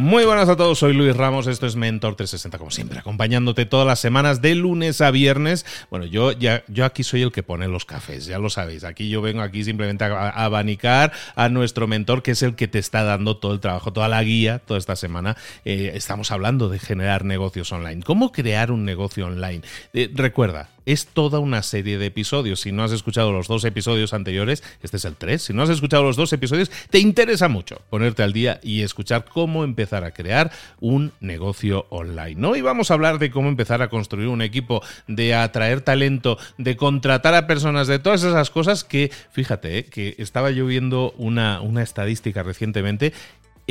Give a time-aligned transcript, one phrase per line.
[0.00, 3.86] Muy buenas a todos, soy Luis Ramos, esto es Mentor 360 como siempre, acompañándote todas
[3.86, 5.66] las semanas de lunes a viernes.
[5.90, 8.84] Bueno, yo ya yo aquí soy el que pone los cafés, ya lo sabéis.
[8.84, 12.78] Aquí yo vengo aquí simplemente a, abanicar a nuestro mentor que es el que te
[12.78, 15.36] está dando todo el trabajo, toda la guía toda esta semana.
[15.66, 18.02] Eh, estamos hablando de generar negocios online.
[18.02, 19.60] ¿Cómo crear un negocio online?
[19.92, 22.60] Eh, recuerda, es toda una serie de episodios.
[22.60, 25.70] Si no has escuchado los dos episodios anteriores, este es el 3, si no has
[25.70, 30.12] escuchado los dos episodios, te interesa mucho ponerte al día y escuchar cómo empezar a
[30.12, 32.36] crear un negocio online.
[32.36, 32.56] ¿no?
[32.56, 36.76] Y vamos a hablar de cómo empezar a construir un equipo, de atraer talento, de
[36.76, 41.60] contratar a personas, de todas esas cosas que, fíjate, eh, que estaba yo viendo una,
[41.60, 43.12] una estadística recientemente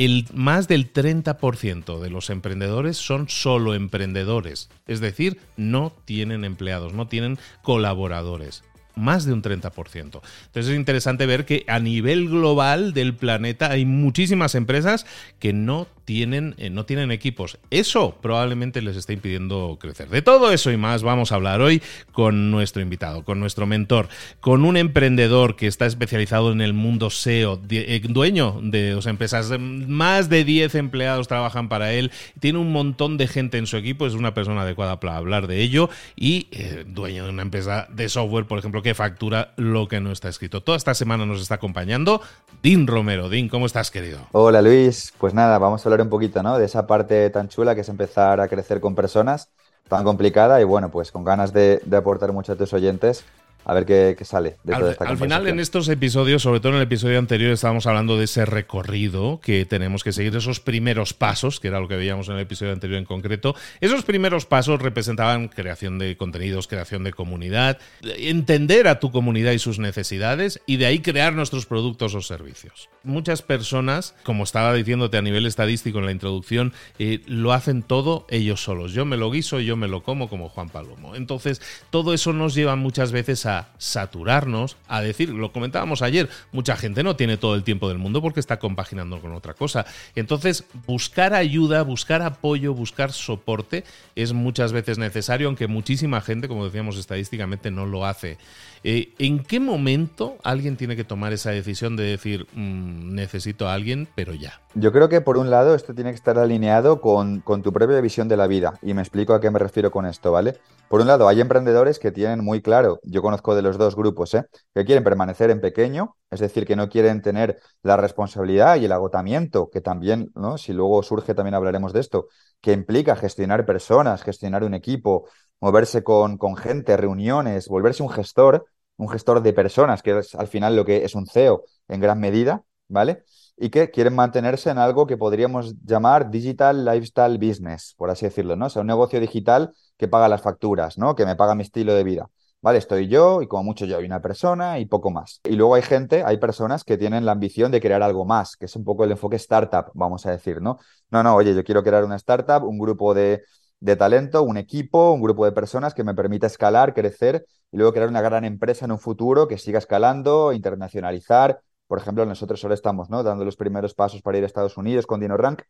[0.04, 6.94] el más del 30% de los emprendedores son solo emprendedores, es decir, no tienen empleados,
[6.94, 8.64] no tienen colaboradores
[8.94, 9.94] más de un 30%.
[9.94, 10.22] Entonces
[10.54, 15.06] es interesante ver que a nivel global del planeta hay muchísimas empresas
[15.38, 17.58] que no tienen, eh, no tienen equipos.
[17.70, 20.08] Eso probablemente les está impidiendo crecer.
[20.08, 24.08] De todo eso y más vamos a hablar hoy con nuestro invitado, con nuestro mentor,
[24.40, 29.52] con un emprendedor que está especializado en el mundo SEO, eh, dueño de dos empresas,
[29.60, 34.04] más de 10 empleados trabajan para él, tiene un montón de gente en su equipo,
[34.06, 38.08] es una persona adecuada para hablar de ello y eh, dueño de una empresa de
[38.08, 40.62] software, por ejemplo, que factura lo que no está escrito.
[40.62, 42.20] Toda esta semana nos está acompañando
[42.62, 43.28] Dean Romero.
[43.28, 44.18] Dean, ¿cómo estás, querido?
[44.32, 45.12] Hola, Luis.
[45.18, 46.58] Pues nada, vamos a hablar un poquito, ¿no?
[46.58, 49.50] De esa parte tan chula que es empezar a crecer con personas,
[49.88, 53.24] tan complicada y bueno, pues con ganas de, de aportar mucho a tus oyentes
[53.64, 56.76] a ver qué, sale de al, esta Al final, en estos episodios, sobre todo en
[56.76, 61.60] el episodio anterior, estábamos hablando de ese recorrido que tenemos que seguir, esos primeros pasos,
[61.60, 63.54] que era lo que veíamos en el episodio anterior en concreto.
[63.80, 69.58] Esos primeros pasos representaban creación de contenidos, creación de comunidad, entender a tu comunidad y
[69.58, 72.88] sus necesidades y de ahí crear nuestros productos o servicios.
[73.02, 78.26] Muchas personas, como estaba diciéndote a nivel estadístico en la introducción, eh, lo hacen todo
[78.30, 78.92] ellos solos.
[78.92, 81.14] Yo me lo guiso, yo me lo como como Juan Palomo.
[81.14, 81.60] Entonces,
[81.90, 87.02] todo eso nos lleva muchas veces a saturarnos, a decir, lo comentábamos ayer, mucha gente
[87.02, 89.86] no tiene todo el tiempo del mundo porque está compaginando con otra cosa.
[90.14, 96.64] Entonces, buscar ayuda, buscar apoyo, buscar soporte es muchas veces necesario, aunque muchísima gente, como
[96.64, 98.38] decíamos estadísticamente, no lo hace.
[98.82, 103.74] Eh, ¿En qué momento alguien tiene que tomar esa decisión de decir, mm, necesito a
[103.74, 104.60] alguien, pero ya?
[104.74, 108.00] Yo creo que por un lado esto tiene que estar alineado con, con tu propia
[108.00, 108.78] visión de la vida.
[108.82, 110.58] Y me explico a qué me refiero con esto, ¿vale?
[110.88, 114.34] Por un lado, hay emprendedores que tienen muy claro, yo conozco de los dos grupos,
[114.34, 114.44] ¿eh?
[114.74, 118.92] que quieren permanecer en pequeño, es decir, que no quieren tener la responsabilidad y el
[118.92, 122.28] agotamiento, que también, si luego surge, también hablaremos de esto,
[122.60, 125.28] que implica gestionar personas, gestionar un equipo,
[125.60, 128.66] moverse con, con gente, reuniones, volverse un gestor,
[128.96, 132.20] un gestor de personas, que es al final lo que es un CEO en gran
[132.20, 133.24] medida, ¿vale?
[133.62, 138.56] y que quieren mantenerse en algo que podríamos llamar digital lifestyle business, por así decirlo,
[138.56, 138.66] ¿no?
[138.66, 141.14] O sea, un negocio digital que paga las facturas, ¿no?
[141.14, 142.30] Que me paga mi estilo de vida.
[142.62, 145.40] Vale, estoy yo y como mucho yo y una persona y poco más.
[145.44, 148.66] Y luego hay gente, hay personas que tienen la ambición de crear algo más, que
[148.66, 150.78] es un poco el enfoque startup, vamos a decir, ¿no?
[151.10, 153.44] No, no, oye, yo quiero crear una startup, un grupo de,
[153.80, 157.94] de talento, un equipo, un grupo de personas que me permita escalar, crecer y luego
[157.94, 161.62] crear una gran empresa en un futuro que siga escalando, internacionalizar.
[161.86, 163.22] Por ejemplo, nosotros ahora estamos ¿no?
[163.22, 165.62] dando los primeros pasos para ir a Estados Unidos con DinoRank.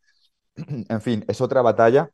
[0.89, 2.11] en fin, es otra batalla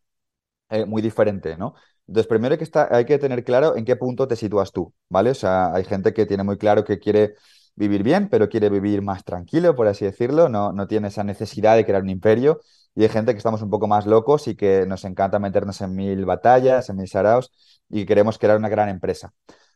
[0.70, 1.76] eh, muy diferente, ¿no?
[2.08, 5.32] Entonces, primero hay que, hay que tener claro en qué punto te sitúas tú, ¿vale?
[5.32, 7.36] O sea, hay gente que tiene muy claro que quiere
[7.76, 11.76] vivir bien, pero quiere vivir más tranquilo, por así decirlo, no, no tiene esa necesidad
[11.76, 12.60] de crear un imperio.
[12.96, 15.94] Y hay gente que estamos un poco más locos y que nos encanta meternos en
[15.96, 17.52] mil batallas, en mil saraos
[17.90, 19.34] y queremos crear una gran empresa.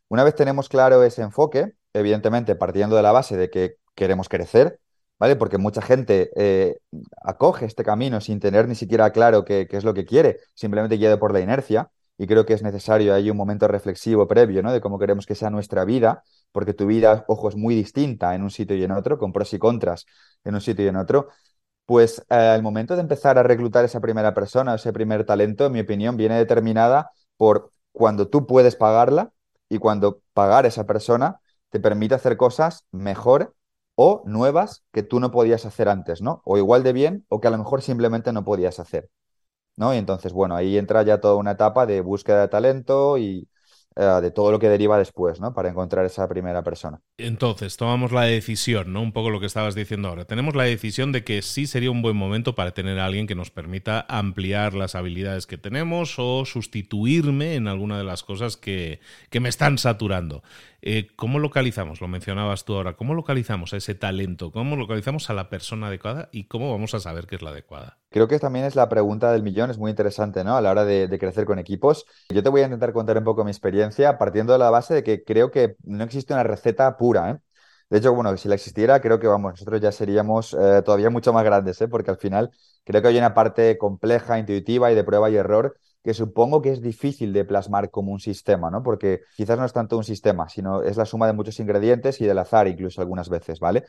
[0.08, 4.80] Una vez tenemos claro ese enfoque, evidentemente partiendo de la base de que queremos crecer,
[5.22, 5.36] ¿vale?
[5.36, 6.80] Porque mucha gente eh,
[7.24, 11.20] acoge este camino sin tener ni siquiera claro qué, es lo que quiere, simplemente guiado
[11.20, 14.72] por la inercia y creo que es necesario ahí un momento reflexivo previo, ¿no?
[14.74, 18.42] De cómo queremos que sea nuestra vida, porque tu vida, ojo, es muy distinta en
[18.42, 20.08] un sitio y en otro, con pros y contras
[20.44, 21.28] en un sitio y en otro.
[21.86, 25.74] Pues eh, el momento de empezar a reclutar esa primera persona, ese primer talento, en
[25.74, 29.32] mi opinión, viene determinada por cuando tú puedes pagarla
[29.70, 33.54] y cuando pagar esa persona te permite hacer cosas mejor
[33.96, 36.42] o nuevas que tú no podías hacer antes, ¿no?
[36.46, 39.10] O igual de bien o que a lo mejor simplemente no podías hacer.
[39.78, 39.94] ¿no?
[39.94, 43.48] Y entonces, bueno, ahí entra ya toda una etapa de búsqueda de talento y
[43.96, 45.54] eh, de todo lo que deriva después, ¿no?
[45.54, 47.02] Para encontrar esa primera persona.
[47.18, 49.02] Entonces, tomamos la decisión, ¿no?
[49.02, 50.24] Un poco lo que estabas diciendo ahora.
[50.26, 53.36] Tenemos la decisión de que sí sería un buen momento para tener a alguien que
[53.36, 59.02] nos permita ampliar las habilidades que tenemos o sustituirme en alguna de las cosas que,
[59.30, 60.42] que me están saturando.
[60.84, 62.02] Eh, ¿Cómo localizamos?
[62.02, 62.94] Lo mencionabas tú ahora.
[62.94, 64.52] ¿Cómo localizamos a ese talento?
[64.52, 66.30] ¿Cómo localizamos a la persona adecuada?
[66.32, 68.00] ¿Y cómo vamos a saber que es la adecuada?
[68.10, 70.58] Creo que también es la pregunta del millón, es muy interesante, ¿no?
[70.58, 72.06] A la hora de, crecer con equipos.
[72.30, 75.04] Yo te voy a intentar contar un poco mi experiencia partiendo de la base de
[75.04, 77.38] que creo que no existe una receta pura, ¿eh?
[77.92, 81.34] De hecho, bueno, si la existiera, creo que vamos, nosotros ya seríamos eh, todavía mucho
[81.34, 81.90] más grandes, ¿eh?
[81.90, 82.50] porque al final
[82.86, 86.72] creo que hay una parte compleja, intuitiva y de prueba y error que supongo que
[86.72, 88.84] es difícil de plasmar como un sistema, ¿no?
[88.84, 92.26] Porque quizás no es tanto un sistema, sino es la suma de muchos ingredientes y
[92.26, 93.86] del azar incluso algunas veces, ¿vale?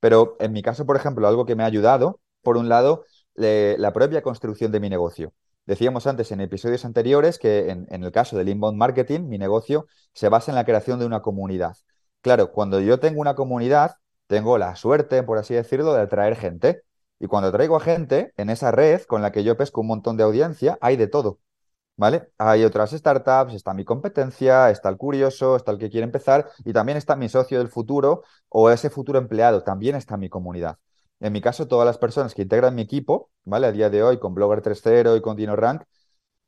[0.00, 3.04] Pero en mi caso, por ejemplo, algo que me ha ayudado, por un lado,
[3.34, 5.32] la propia construcción de mi negocio.
[5.66, 9.86] Decíamos antes en episodios anteriores que en, en el caso del inbound marketing, mi negocio
[10.12, 11.74] se basa en la creación de una comunidad.
[12.20, 13.96] Claro, cuando yo tengo una comunidad,
[14.26, 16.82] tengo la suerte, por así decirlo, de atraer gente.
[17.18, 20.16] Y cuando traigo a gente en esa red con la que yo pesco un montón
[20.16, 21.40] de audiencia, hay de todo.
[21.96, 22.30] ¿Vale?
[22.38, 26.72] Hay otras startups, está mi competencia, está el curioso, está el que quiere empezar y
[26.72, 30.78] también está mi socio del futuro o ese futuro empleado, también está mi comunidad.
[31.20, 33.68] En mi caso, todas las personas que integran mi equipo, ¿vale?
[33.68, 35.84] A día de hoy, con Blogger 3.0 y con DinoRank,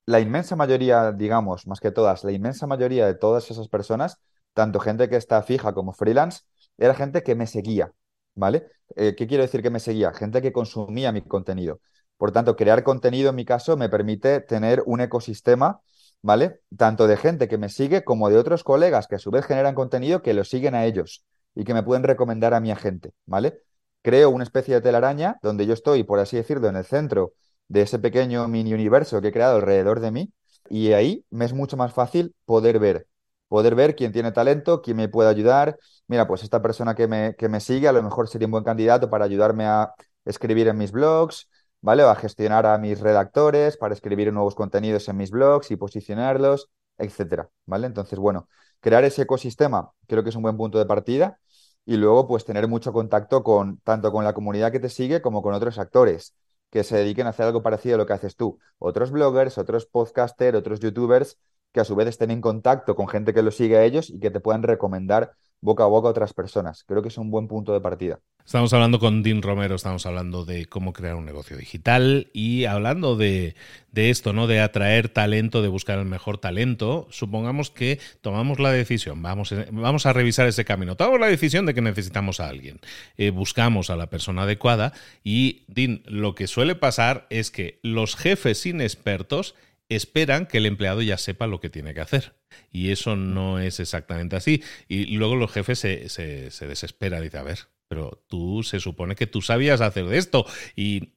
[0.06, 4.20] la inmensa mayoría, digamos, más que todas, la inmensa mayoría de todas esas personas,
[4.54, 6.42] tanto gente que está fija como freelance,
[6.78, 7.92] era gente que me seguía,
[8.36, 8.68] ¿vale?
[8.94, 10.12] Eh, ¿Qué quiero decir que me seguía?
[10.14, 11.80] Gente que consumía mi contenido.
[12.16, 15.80] Por tanto, crear contenido en mi caso me permite tener un ecosistema,
[16.22, 16.60] ¿vale?
[16.76, 19.74] Tanto de gente que me sigue como de otros colegas que a su vez generan
[19.74, 21.24] contenido que lo siguen a ellos
[21.54, 23.58] y que me pueden recomendar a mi agente, ¿vale?
[24.02, 27.32] Creo una especie de telaraña donde yo estoy, por así decirlo, en el centro
[27.68, 30.32] de ese pequeño mini universo que he creado alrededor de mí
[30.70, 33.06] y ahí me es mucho más fácil poder ver,
[33.48, 35.78] poder ver quién tiene talento, quién me puede ayudar.
[36.08, 38.64] Mira, pues esta persona que me, que me sigue a lo mejor sería un buen
[38.64, 39.92] candidato para ayudarme a
[40.24, 41.48] escribir en mis blogs,
[41.80, 42.04] ¿vale?
[42.04, 46.70] O a gestionar a mis redactores para escribir nuevos contenidos en mis blogs y posicionarlos,
[46.98, 47.86] etcétera, ¿vale?
[47.86, 48.48] Entonces, bueno,
[48.80, 51.38] crear ese ecosistema creo que es un buen punto de partida
[51.84, 55.42] y luego pues tener mucho contacto con tanto con la comunidad que te sigue como
[55.42, 56.34] con otros actores
[56.70, 58.58] que se dediquen a hacer algo parecido a lo que haces tú.
[58.78, 61.38] Otros bloggers, otros podcasters, otros youtubers
[61.76, 64.18] que a su vez estén en contacto con gente que lo sigue a ellos y
[64.18, 66.84] que te puedan recomendar boca a boca a otras personas.
[66.84, 68.18] Creo que es un buen punto de partida.
[68.46, 73.16] Estamos hablando con Dean Romero, estamos hablando de cómo crear un negocio digital y hablando
[73.16, 73.56] de,
[73.92, 74.46] esto, ¿no?
[74.46, 77.08] De atraer talento, de buscar el mejor talento.
[77.10, 80.96] Supongamos que tomamos la decisión, vamos, vamos a revisar ese camino.
[80.96, 82.80] Tomamos la decisión de que necesitamos a alguien.
[83.18, 88.16] Eh, buscamos a la persona adecuada y, Dean, lo que suele pasar es que los
[88.16, 89.56] jefes inexpertos
[89.88, 92.34] esperan que el empleado ya sepa lo que tiene que hacer.
[92.70, 94.62] Y eso no es exactamente así.
[94.88, 98.80] Y luego los jefes se, se, se desesperan y dicen, a ver, pero tú se
[98.80, 100.46] supone que tú sabías hacer esto.
[100.74, 101.12] Y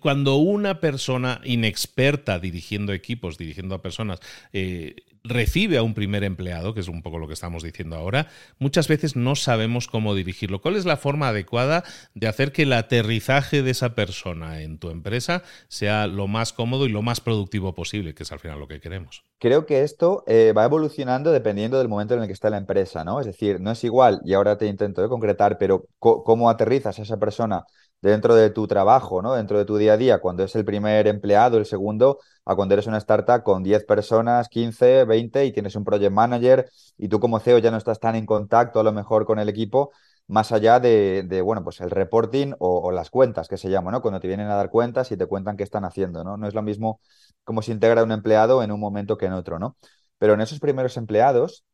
[0.00, 4.20] cuando una persona inexperta dirigiendo equipos, dirigiendo a personas,
[4.52, 8.28] eh, recibe a un primer empleado, que es un poco lo que estamos diciendo ahora,
[8.58, 10.60] muchas veces no sabemos cómo dirigirlo.
[10.60, 11.84] ¿Cuál es la forma adecuada
[12.14, 16.86] de hacer que el aterrizaje de esa persona en tu empresa sea lo más cómodo
[16.86, 19.24] y lo más productivo posible, que es al final lo que queremos?
[19.38, 23.04] Creo que esto eh, va evolucionando dependiendo del momento en el que está la empresa,
[23.04, 23.20] ¿no?
[23.20, 27.02] Es decir, no es igual, y ahora te intento de concretar, pero cómo aterrizas a
[27.02, 27.64] esa persona
[28.02, 29.34] dentro de tu trabajo, ¿no?
[29.34, 32.74] Dentro de tu día a día, cuando es el primer empleado, el segundo, a cuando
[32.74, 37.20] eres una startup con 10 personas, 15, 20 y tienes un project manager y tú
[37.20, 39.90] como CEO ya no estás tan en contacto a lo mejor con el equipo,
[40.26, 44.00] más allá de, bueno, pues el reporting o, las cuentas que se llama, ¿no?
[44.00, 46.36] Cuando te vienen a dar cuentas y te cuentan qué están haciendo, ¿no?
[46.36, 47.00] No es lo mismo
[47.44, 49.76] cómo se integra un empleado en un momento que en otro, ¿no?
[50.18, 51.64] Pero en esos primeros empleados,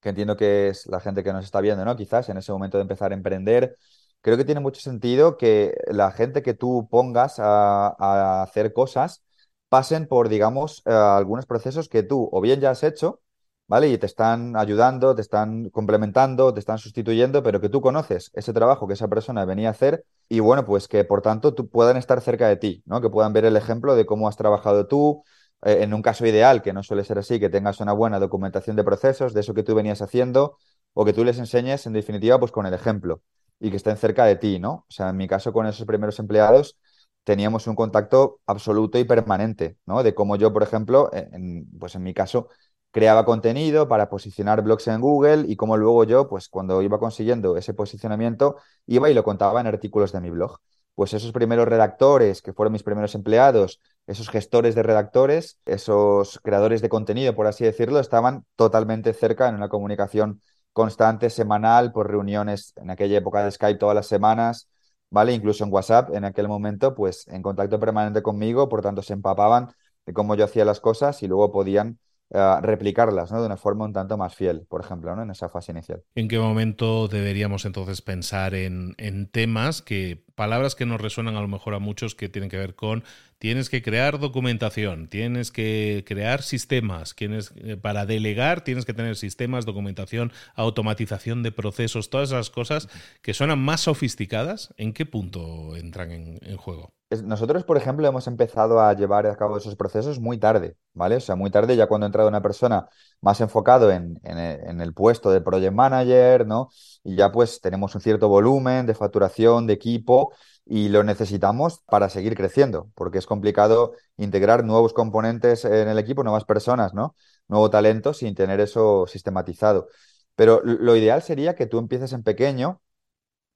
[0.00, 1.96] que entiendo que es la gente que nos está viendo, ¿no?
[1.96, 3.76] Quizás en ese momento de empezar a emprender,
[4.24, 9.22] creo que tiene mucho sentido que la gente que tú pongas a, hacer cosas
[9.68, 13.20] pasen por, digamos, eh, algunos procesos que tú o bien ya has hecho,
[13.66, 13.88] ¿vale?
[13.90, 18.54] Y te están ayudando, te están complementando, te están sustituyendo, pero que tú conoces ese
[18.54, 21.98] trabajo que esa persona venía a hacer y bueno, pues que por tanto tú puedan
[21.98, 23.00] estar cerca de ti, ¿no?
[23.02, 25.22] Que puedan ver el ejemplo de cómo has trabajado tú,
[25.62, 28.76] eh, en un caso ideal, que no suele ser así, que tengas una buena documentación
[28.76, 30.56] de procesos, de eso que tú venías haciendo,
[30.94, 33.22] o que tú les enseñes, en definitiva, pues con el ejemplo
[33.64, 34.72] y que estén cerca de ti, ¿no?
[34.72, 36.76] O sea, en mi caso con esos primeros empleados
[37.24, 40.02] teníamos un contacto absoluto y permanente, ¿no?
[40.02, 42.48] De cómo yo, por ejemplo, en, pues en mi caso,
[42.90, 47.56] creaba contenido para posicionar blogs en Google y cómo luego yo, pues cuando iba consiguiendo
[47.56, 48.56] ese posicionamiento,
[48.86, 50.58] iba y lo contaba en artículos de mi blog.
[50.94, 56.82] Pues esos primeros redactores, que fueron mis primeros empleados, esos gestores de redactores, esos creadores
[56.82, 60.40] de contenido, por así decirlo, estaban totalmente cerca en una comunicación
[60.74, 64.68] constante, semanal, por reuniones en aquella época de Skype todas las semanas,
[65.10, 65.32] ¿vale?
[65.32, 69.70] Incluso en WhatsApp en aquel momento, pues en contacto permanente conmigo, por tanto se empapaban
[70.06, 71.98] de cómo yo hacía las cosas y luego podían
[72.30, 73.40] eh, replicarlas ¿no?
[73.40, 75.22] de una forma un tanto más fiel, por ejemplo, ¿no?
[75.22, 76.02] en esa fase inicial.
[76.14, 81.40] ¿En qué momento deberíamos entonces pensar en, en temas que, palabras que nos resuenan a
[81.40, 83.04] lo mejor a muchos que tienen que ver con
[83.44, 89.16] tienes que crear documentación, tienes que crear sistemas, tienes, eh, para delegar tienes que tener
[89.16, 92.88] sistemas, documentación, automatización de procesos, todas esas cosas
[93.20, 96.94] que suenan más sofisticadas, ¿en qué punto entran en, juego?
[97.22, 101.16] Nosotros, por ejemplo, hemos empezado a llevar a cabo esos procesos muy tarde, ¿vale?
[101.16, 102.88] O sea, muy tarde ya cuando ha entrado una persona
[103.20, 106.68] más enfocado en, en, el puesto de project manager, ¿no?
[107.02, 110.32] Y ya pues tenemos un cierto volumen de facturación, de equipo,
[110.66, 116.24] y lo necesitamos para seguir creciendo, porque es complicado integrar nuevos componentes en el equipo,
[116.24, 117.14] nuevas personas, ¿no?
[117.48, 119.88] Nuevo talento sin tener eso sistematizado.
[120.36, 122.80] Pero lo ideal sería que tú empieces en pequeño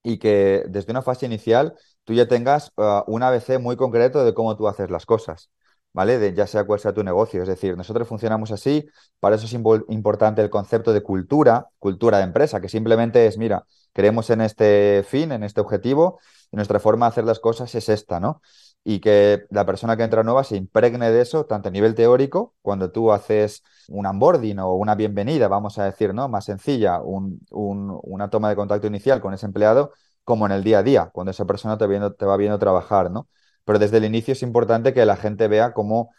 [0.02, 1.74] y que desde una fase inicial
[2.04, 5.50] tú ya tengas uh, un ABC muy concreto de cómo tú haces las cosas.
[5.94, 6.18] ¿Vale?
[6.18, 7.42] De, ya sea cual sea tu negocio.
[7.42, 8.86] Es decir, nosotros funcionamos así,
[9.20, 9.52] para eso es
[9.88, 15.02] importante el concepto de cultura, cultura de empresa, que simplemente es, mira, creemos en este
[15.08, 16.20] fin, en este objetivo,
[16.52, 18.42] y nuestra forma de hacer las cosas es esta, ¿no?
[18.84, 22.54] Y que la persona que entra nueva se impregne de eso, tanto a nivel teórico,
[22.62, 26.28] cuando tú haces un onboarding o una bienvenida, vamos a decir, ¿no?
[26.28, 29.92] Más sencilla, una toma de contacto inicial con ese empleado,
[30.24, 33.28] como en el día a día, cuando esa persona te, te va viendo trabajar, ¿no?
[33.64, 36.10] Pero desde el inicio es importante que la gente vea cómo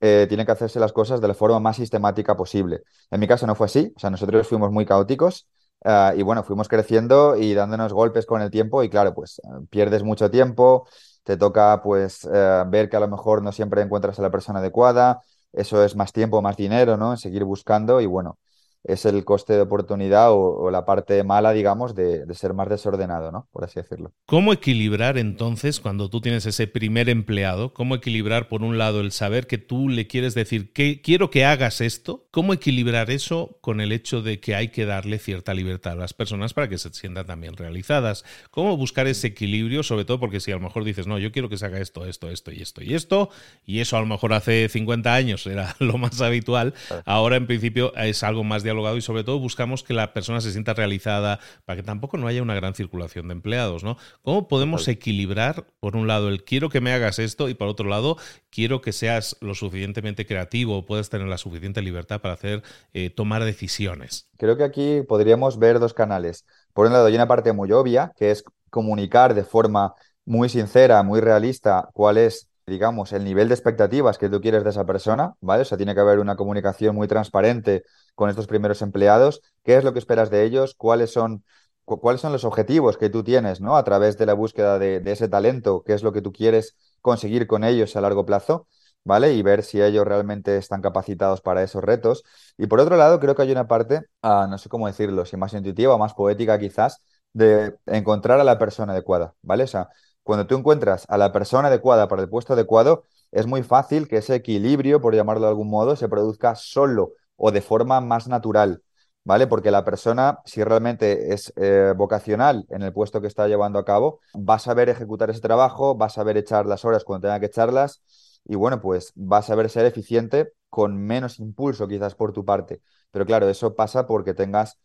[0.00, 2.82] eh, tiene que hacerse las cosas de la forma más sistemática posible.
[3.10, 5.46] En mi caso no fue así, o sea, nosotros fuimos muy caóticos
[5.86, 9.66] Ah, y bueno, fuimos creciendo y dándonos golpes con el tiempo y claro, pues eh,
[9.68, 10.86] pierdes mucho tiempo,
[11.24, 14.60] te toca pues eh, ver que a lo mejor no siempre encuentras a la persona
[14.60, 17.16] adecuada, eso es más tiempo, más dinero, ¿no?
[17.16, 18.38] Seguir buscando y bueno,
[18.84, 23.48] es el coste de oportunidad o, la parte mala, digamos, de, ser más desordenado, ¿no?
[23.52, 24.12] Por así decirlo.
[24.26, 29.12] ¿Cómo equilibrar entonces, cuando tú tienes ese primer empleado, cómo equilibrar, por un lado, el
[29.12, 32.26] saber que tú le quieres decir que quiero que hagas esto?
[32.30, 36.12] ¿Cómo equilibrar eso con el hecho de que hay que darle cierta libertad a las
[36.12, 38.24] personas para que se sientan también realizadas?
[38.50, 39.82] ¿Cómo buscar ese equilibrio?
[39.82, 42.04] Sobre todo porque si a lo mejor dices, no, yo quiero que se haga esto,
[42.04, 43.30] esto, esto y esto y esto,
[43.64, 46.74] y eso a lo mejor hace 50 años era lo más habitual,
[47.06, 50.52] ahora en principio es algo más de y sobre todo buscamos que la persona se
[50.52, 53.96] sienta realizada para que tampoco no haya una gran circulación de empleados, ¿no?
[54.22, 57.88] ¿Cómo podemos equilibrar, por un lado, el quiero que me hagas esto y por otro
[57.88, 58.16] lado,
[58.50, 62.62] quiero que seas lo suficientemente creativo, puedas tener la suficiente libertad para hacer,
[62.92, 64.28] eh, tomar decisiones?
[64.36, 66.44] Creo que aquí podríamos ver dos canales.
[66.72, 71.02] Por un lado, hay una parte muy obvia, que es comunicar de forma muy sincera,
[71.02, 75.34] muy realista, cuál es digamos, el nivel de expectativas que tú quieres de esa persona,
[75.40, 75.62] ¿vale?
[75.62, 79.42] O sea, tiene que haber una comunicación muy transparente con estos primeros empleados.
[79.62, 80.74] ¿Qué es lo que esperas de ellos?
[80.76, 81.44] ¿Cuáles son,
[81.84, 83.76] cuáles son los objetivos que tú tienes, ¿no?
[83.76, 87.46] A través de la búsqueda de, ese talento, ¿qué es lo que tú quieres conseguir
[87.46, 88.66] con ellos a largo plazo?
[89.04, 89.34] ¿vale?
[89.34, 92.24] Y ver si ellos realmente están capacitados para esos retos.
[92.56, 95.36] Y por otro lado, creo que hay una parte, ah, no sé cómo decirlo, si
[95.36, 97.02] más intuitiva más poética quizás,
[97.34, 99.64] de encontrar a la persona adecuada, ¿vale?
[99.64, 99.90] O sea,
[100.24, 104.16] cuando tú encuentras a la persona adecuada para el puesto adecuado, es muy fácil que
[104.18, 108.82] ese equilibrio, por llamarlo de algún modo, se produzca solo o de forma más natural.
[109.24, 109.46] ¿vale?
[109.46, 113.84] Porque la persona, si realmente es eh, vocacional en el puesto que está llevando a
[113.84, 117.40] cabo, va a saber ejecutar ese trabajo, va a saber echar las horas cuando tenga
[117.40, 118.02] que echarlas
[118.44, 122.82] y bueno, pues va a saber ser eficiente con menos impulso quizás por tu parte.
[123.10, 124.78] Pero claro, eso pasa porque tengas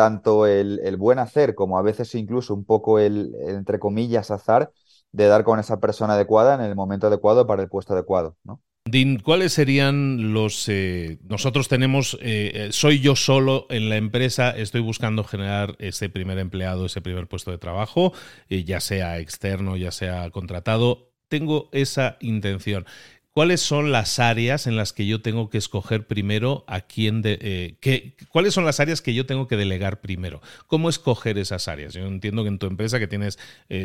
[0.00, 4.72] tanto el, el buen hacer como a veces incluso un poco el, entre comillas, azar
[5.12, 8.62] de dar con esa persona adecuada en el momento adecuado para el puesto adecuado, ¿no?
[8.86, 10.66] Din, ¿cuáles serían los...
[10.70, 16.08] Eh, nosotros tenemos, eh, eh, soy yo solo en la empresa, estoy buscando generar ese
[16.08, 18.14] primer empleado, ese primer puesto de trabajo,
[18.48, 22.86] ya sea externo, ya sea contratado, tengo esa intención.
[23.32, 27.78] ¿Cuáles son las áreas en las que yo tengo que escoger primero a quién de,
[28.28, 30.40] cuáles son las áreas que yo tengo que delegar primero?
[30.66, 31.94] ¿Cómo escoger esas áreas?
[31.94, 33.38] Yo entiendo que en tu empresa que tienes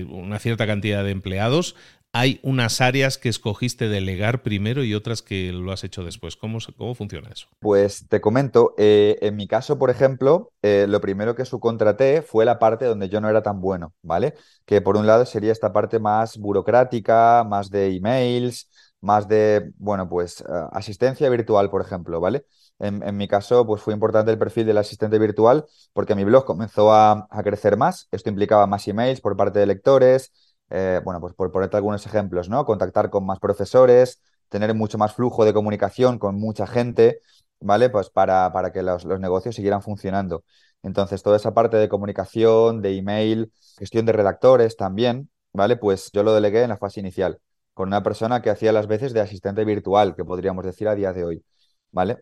[0.10, 1.76] una cierta cantidad de empleados,
[2.16, 6.38] hay unas áreas que escogiste delegar primero y otras que lo has hecho después.
[6.38, 7.48] ¿Cómo, cómo funciona eso?
[7.60, 12.46] Pues te comento, eh, en mi caso, por ejemplo, eh, lo primero que subcontraté fue
[12.46, 14.34] la parte donde yo no era tan bueno, ¿vale?
[14.66, 18.70] Que por un lado sería esta parte más burocrática, más de emails,
[19.02, 22.46] más de, bueno, pues eh, asistencia virtual, por ejemplo, ¿vale?
[22.80, 26.94] En, mi caso, pues fue importante el perfil del asistente virtual porque mi blog comenzó
[26.94, 28.08] a, crecer más.
[28.12, 30.34] Esto implicaba más emails por parte de lectores,
[30.70, 32.66] eh, bueno, pues por ponerte algunos ejemplos, ¿no?
[32.66, 37.20] Contactar con más profesores, tener mucho más flujo de comunicación con mucha gente,
[37.60, 37.90] ¿vale?
[37.90, 40.44] Pues para, para que los, negocios siguieran funcionando.
[40.84, 45.78] Entonces, toda esa parte de comunicación, de email, gestión de redactores también, ¿vale?
[45.78, 47.40] Pues yo lo delegué en la fase inicial,
[47.76, 51.14] con una persona que hacía las veces de asistente virtual, que podríamos decir a día
[51.14, 51.46] de hoy,
[51.92, 52.18] ¿vale?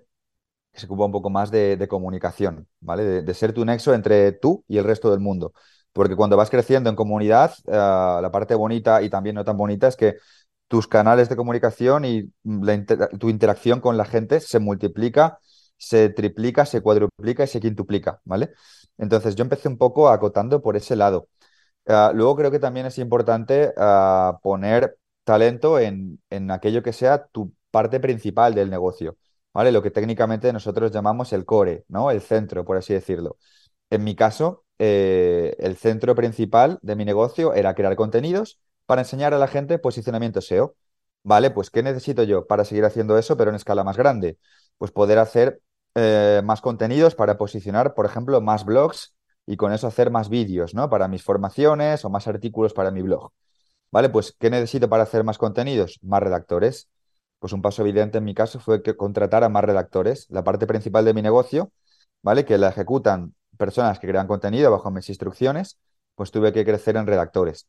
[0.73, 3.23] Que se ocupa un poco más de, comunicación, ¿vale?
[3.23, 5.53] de ser tu nexo entre tú y el resto del mundo.
[5.93, 9.87] Porque cuando vas creciendo en comunidad, eh, la parte bonita y también no tan bonita
[9.87, 10.15] es que
[10.67, 12.33] tus canales de comunicación y
[13.19, 15.39] tu interacción con la gente se multiplica,
[15.77, 18.51] se triplica, se cuadruplica y se quintuplica, ¿vale?
[18.97, 21.29] Entonces yo empecé un poco acotando por ese lado.
[21.85, 27.25] Eh, luego creo que también es importante eh, poner talento en, en aquello que sea
[27.27, 29.17] tu parte principal del negocio,
[29.53, 29.71] ¿vale?
[29.71, 32.11] Lo que técnicamente nosotros llamamos el core, ¿no?
[32.11, 33.37] El centro, por así decirlo.
[33.89, 39.33] En mi caso, eh, el centro principal de mi negocio era crear contenidos para enseñar
[39.33, 40.75] a la gente posicionamiento SEO.
[41.23, 44.37] Vale, pues ¿qué necesito yo para seguir haciendo eso, pero en escala más grande?
[44.77, 45.61] Pues poder hacer
[45.95, 50.73] eh, más contenidos para posicionar, por ejemplo, más blogs y con eso hacer más vídeos,
[50.73, 50.89] ¿no?
[50.89, 53.31] Para mis formaciones o más artículos para mi blog.
[53.93, 55.99] Vale, pues ¿qué necesito para hacer más contenidos?
[56.01, 56.89] Más redactores.
[57.37, 60.25] Pues un paso evidente en mi caso fue que contratar a más redactores.
[60.29, 61.71] La parte principal de mi negocio,
[62.23, 62.43] ¿vale?
[62.45, 65.77] Que la ejecutan personas que crean contenido bajo mis instrucciones,
[66.15, 67.67] pues tuve que crecer en redactores.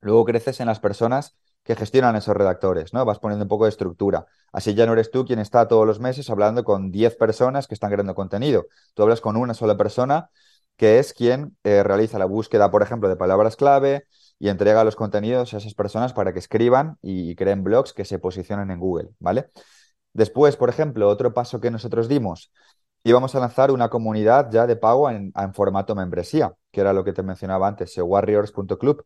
[0.00, 3.04] Luego creces en las personas que gestionan esos redactores, ¿no?
[3.04, 4.26] Vas poniendo un poco de estructura.
[4.52, 7.74] Así ya no eres tú quien está todos los meses hablando con 10 personas que
[7.74, 8.66] están creando contenido.
[8.94, 10.30] Tú hablas con una sola persona
[10.76, 14.06] que es quien eh, realiza la búsqueda, por ejemplo, de palabras clave
[14.42, 18.18] y entrega los contenidos a esas personas para que escriban y creen blogs que se
[18.18, 19.52] posicionen en Google, ¿vale?
[20.12, 22.50] Después, por ejemplo, otro paso que nosotros dimos
[23.04, 27.12] íbamos a lanzar una comunidad ya de pago en, formato membresía, que era lo que
[27.12, 29.04] te mencionaba antes, seowarriors.club.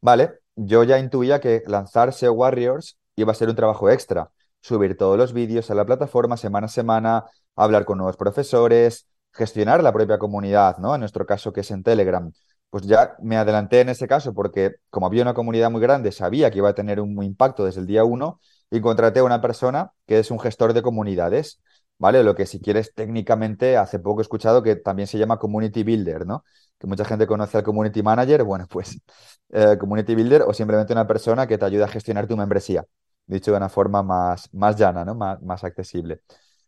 [0.00, 4.96] Vale, yo ya intuía que lanzar SEO Warriors iba a ser un trabajo extra, subir
[4.96, 9.92] todos los vídeos a la plataforma semana a semana, hablar con nuevos profesores, gestionar la
[9.92, 10.94] propia comunidad, ¿no?
[10.94, 12.32] En nuestro caso, que es en Telegram.
[12.72, 16.50] Pues ya me adelanté en ese caso porque como había una comunidad muy grande, sabía
[16.50, 19.92] que iba a tener un impacto desde el día uno y contraté a una persona
[20.06, 21.60] que es un gestor de comunidades
[21.98, 22.22] ¿vale?
[22.24, 26.26] Lo que si quieres técnicamente, hace poco he escuchado que también se llama Community Builder,
[26.26, 26.44] ¿no?
[26.78, 29.00] Que mucha gente conoce al Community Manager, bueno, pues
[29.50, 32.84] eh, Community Builder o simplemente una persona que te ayuda a gestionar tu membresía,
[33.26, 35.14] dicho de una forma más, más llana, ¿no?
[35.14, 36.22] Más, más accesible.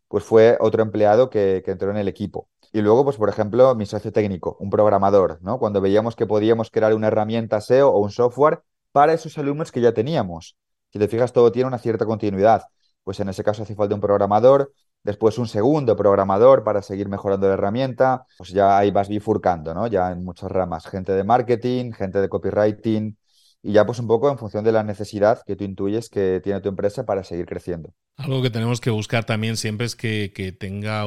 [0.07, 2.47] Pues fue otro empleado que, que entró en el equipo.
[2.75, 5.59] Y luego, pues por ejemplo, mi socio técnico, un programador, ¿no?
[5.59, 9.79] Cuando veíamos que podíamos crear una herramienta SEO o un software para esos alumnos que
[9.79, 10.57] ya teníamos.
[10.91, 12.63] Si te fijas, todo tiene una cierta continuidad.
[13.05, 17.47] Pues en ese caso hace falta un programador, después un segundo programador para seguir mejorando
[17.47, 19.87] la herramienta, pues ya ahí vas bifurcando, ¿no?
[19.87, 23.17] Ya en muchas ramas, gente de marketing, gente de copywriting
[23.63, 26.59] y ya pues un poco en función de la necesidad que tú intuyes que tiene
[26.59, 27.93] tu empresa para seguir creciendo.
[28.17, 31.05] Algo que tenemos que buscar también siempre es que, tenga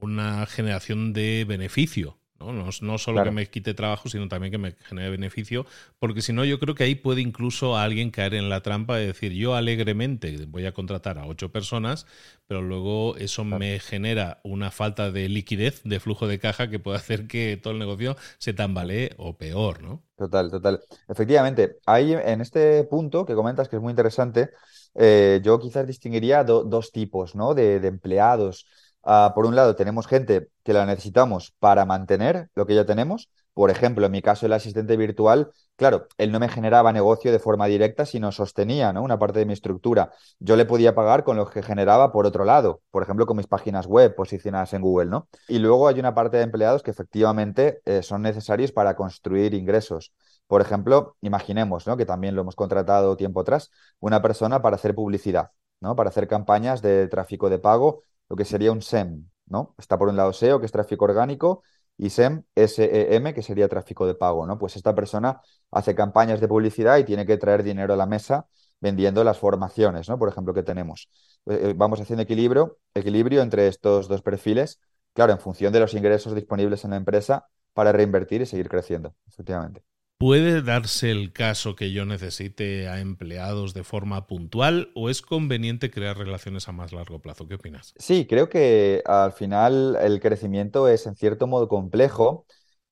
[0.00, 2.52] una generación de beneficio ¿no?
[2.52, 5.66] No, solo que me quite trabajo, sino también que me genere beneficio,
[5.98, 9.06] porque si no, yo creo que ahí puede incluso alguien caer en la trampa de
[9.08, 12.06] decir, yo alegremente voy a contratar a ocho personas,
[12.46, 16.96] pero luego eso me genera una falta de liquidez, de flujo de caja, que puede
[16.98, 20.02] hacer que todo el negocio se tambalee o peor, ¿no?
[20.16, 20.80] Total, total.
[21.08, 24.50] Efectivamente, ahí en este punto que comentas, que es muy interesante,
[24.94, 27.54] eh, yo quizás distinguiría dos tipos, ¿no?
[27.54, 28.66] de empleados
[29.02, 33.30] Ah, por un lado, tenemos gente que la necesitamos para mantener lo que ya tenemos.
[33.54, 37.40] Por ejemplo, en mi caso, el asistente virtual, claro, él no me generaba negocio de
[37.40, 39.02] forma directa, sino sostenía ¿no?
[39.02, 40.12] una parte de mi estructura.
[40.38, 43.48] Yo le podía pagar con lo que generaba por otro lado, por ejemplo, con mis
[43.48, 45.28] páginas web posicionadas en Google, ¿no?
[45.48, 50.12] Y luego hay una parte de empleados que efectivamente eh, son necesarios para construir ingresos.
[50.46, 51.96] Por ejemplo, imaginemos, ¿no?
[51.96, 55.96] que también lo hemos contratado tiempo atrás, una persona para hacer publicidad, ¿no?
[55.96, 59.74] para hacer campañas de tráfico de pago lo que sería un SEM, ¿no?
[59.78, 61.62] Está por un lado SEO, que es tráfico orgánico,
[61.96, 64.58] y SEM, SEM, que sería tráfico de pago, ¿no?
[64.58, 68.46] Pues esta persona hace campañas de publicidad y tiene que traer dinero a la mesa
[68.80, 70.18] vendiendo las formaciones, ¿no?
[70.18, 71.10] Por ejemplo, que tenemos.
[71.46, 74.80] Eh, eh, vamos haciendo equilibrio, equilibrio entre estos dos perfiles,
[75.12, 79.14] claro, en función de los ingresos disponibles en la empresa para reinvertir y seguir creciendo,
[79.26, 79.82] efectivamente.
[80.18, 85.92] ¿Puede darse el caso que yo necesite a empleados de forma puntual o es conveniente
[85.92, 87.46] crear relaciones a más largo plazo?
[87.46, 87.94] ¿Qué opinas?
[87.96, 92.46] Sí, creo que al final el crecimiento es en cierto modo complejo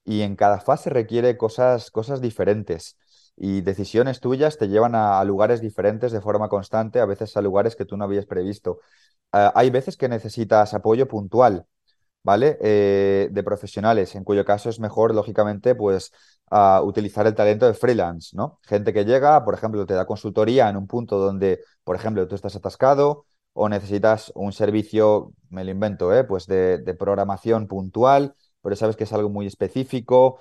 [0.04, 2.96] y en cada fase requiere cosas, cosas diferentes
[3.36, 7.74] y decisiones tuyas te llevan a, lugares diferentes de forma constante, a veces a lugares
[7.74, 8.78] que tú no habías previsto.
[9.32, 11.66] Ah, hay veces que necesitas apoyo puntual,
[12.22, 12.56] ¿vale?
[12.62, 16.12] Eh, de profesionales, en cuyo caso es mejor, lógicamente, pues
[16.50, 18.60] a utilizar el talento de freelance, ¿no?
[18.62, 22.34] Gente que llega, por ejemplo, te da consultoría en un punto donde, por ejemplo, tú
[22.34, 26.24] estás atascado o necesitas un servicio, me lo invento, ¿eh?
[26.24, 30.38] Pues de, programación puntual, pero sabes que es algo muy específico,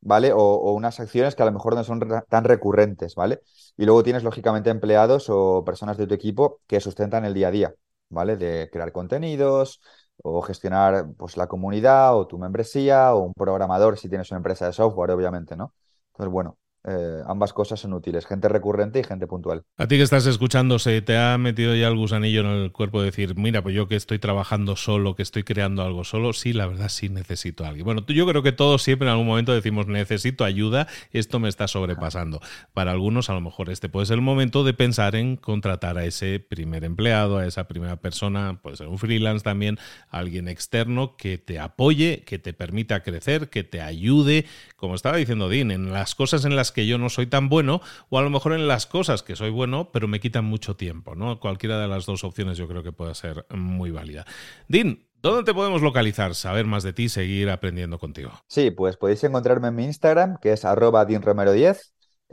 [0.00, 0.32] ¿vale?
[0.32, 3.40] O, unas acciones que a lo mejor no son tan recurrentes, ¿vale?
[3.76, 7.50] Y luego tienes, lógicamente, empleados o personas de tu equipo que sustentan el día a
[7.50, 7.74] día,
[8.08, 8.36] ¿vale?
[8.36, 9.80] De crear contenidos,
[10.22, 14.66] o gestionar pues, la comunidad o tu membresía o un programador si tienes una empresa
[14.66, 15.74] de software, obviamente, ¿no?
[16.12, 19.62] Entonces, bueno, eh, ambas cosas son útiles, gente recurrente y gente puntual.
[19.76, 23.00] A ti que estás escuchando, ¿se te ha metido ya el gusanillo en el cuerpo
[23.00, 26.32] de decir, mira, pues yo que estoy trabajando solo, que estoy creando algo solo?
[26.32, 27.84] Sí, la verdad sí necesito a alguien.
[27.84, 31.68] Bueno, yo creo que todos siempre en algún momento decimos, necesito ayuda, esto me está
[31.68, 32.40] sobrepasando.
[32.74, 36.04] Para algunos a lo mejor este puede ser el momento de pensar en contratar a
[36.04, 39.78] ese primer empleado, a esa primera persona, puede ser un freelance también,
[40.10, 45.48] alguien externo que te apoye, que te permita crecer, que te ayude, como estaba diciendo
[45.48, 48.30] Dean, en las cosas en las que yo no soy tan bueno, o a lo
[48.30, 51.38] mejor en las cosas que soy bueno, pero me quitan mucho tiempo, ¿no?
[51.40, 54.24] Cualquiera de las dos opciones yo creo que puede ser muy válida.
[54.68, 58.32] Dean, ¿Dónde te podemos localizar, saber más de ti, seguir aprendiendo contigo?
[58.48, 61.22] Sí, pues podéis encontrarme en mi Instagram, que es arroba 10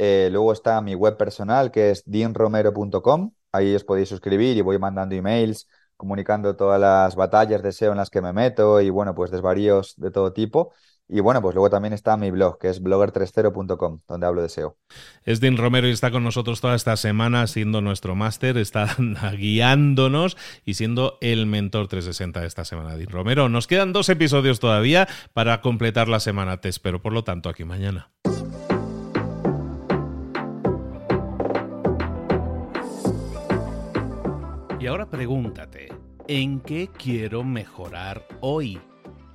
[0.01, 3.31] eh, luego está mi web personal, que es dinromero.com.
[3.51, 7.97] Ahí os podéis suscribir y voy mandando emails, comunicando todas las batallas de SEO en
[7.97, 10.73] las que me meto y, bueno, pues desvaríos de todo tipo.
[11.11, 14.77] Y bueno, pues luego también está mi blog, que es blogger30.com, donde hablo de SEO.
[15.23, 18.95] Es Dean Romero y está con nosotros toda esta semana siendo nuestro máster, está
[19.37, 22.95] guiándonos y siendo el mentor 360 de esta semana.
[22.95, 26.61] Dean Romero, nos quedan dos episodios todavía para completar la semana.
[26.61, 28.11] Te espero, por lo tanto, aquí mañana.
[34.79, 35.89] Y ahora pregúntate,
[36.27, 38.79] ¿en qué quiero mejorar hoy?